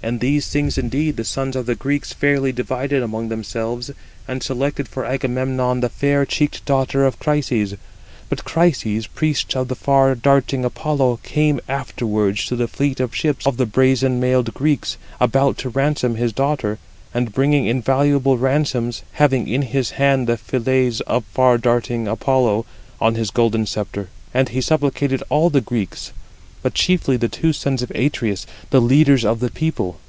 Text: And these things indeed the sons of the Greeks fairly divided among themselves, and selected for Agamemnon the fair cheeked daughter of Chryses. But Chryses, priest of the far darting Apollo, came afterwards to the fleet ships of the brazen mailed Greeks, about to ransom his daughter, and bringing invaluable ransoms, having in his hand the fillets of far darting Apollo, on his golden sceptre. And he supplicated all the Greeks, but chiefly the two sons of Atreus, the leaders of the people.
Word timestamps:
And 0.00 0.20
these 0.20 0.46
things 0.48 0.78
indeed 0.78 1.16
the 1.16 1.24
sons 1.24 1.56
of 1.56 1.66
the 1.66 1.74
Greeks 1.74 2.12
fairly 2.12 2.52
divided 2.52 3.02
among 3.02 3.28
themselves, 3.28 3.90
and 4.28 4.40
selected 4.44 4.86
for 4.86 5.04
Agamemnon 5.04 5.80
the 5.80 5.88
fair 5.88 6.24
cheeked 6.24 6.64
daughter 6.64 7.04
of 7.04 7.18
Chryses. 7.18 7.76
But 8.28 8.44
Chryses, 8.44 9.08
priest 9.08 9.56
of 9.56 9.66
the 9.66 9.74
far 9.74 10.14
darting 10.14 10.64
Apollo, 10.64 11.18
came 11.24 11.60
afterwards 11.68 12.46
to 12.46 12.54
the 12.54 12.68
fleet 12.68 13.00
ships 13.10 13.44
of 13.44 13.56
the 13.56 13.66
brazen 13.66 14.20
mailed 14.20 14.54
Greeks, 14.54 14.98
about 15.20 15.58
to 15.58 15.68
ransom 15.68 16.14
his 16.14 16.32
daughter, 16.32 16.78
and 17.12 17.32
bringing 17.34 17.66
invaluable 17.66 18.38
ransoms, 18.38 19.02
having 19.14 19.48
in 19.48 19.62
his 19.62 19.90
hand 19.98 20.28
the 20.28 20.36
fillets 20.36 21.00
of 21.08 21.24
far 21.34 21.58
darting 21.58 22.06
Apollo, 22.06 22.66
on 23.00 23.16
his 23.16 23.32
golden 23.32 23.66
sceptre. 23.66 24.08
And 24.32 24.50
he 24.50 24.60
supplicated 24.60 25.24
all 25.28 25.50
the 25.50 25.60
Greeks, 25.60 26.12
but 26.60 26.74
chiefly 26.74 27.16
the 27.16 27.28
two 27.28 27.52
sons 27.52 27.82
of 27.82 27.90
Atreus, 27.92 28.44
the 28.70 28.80
leaders 28.80 29.24
of 29.24 29.38
the 29.38 29.48
people. 29.48 30.00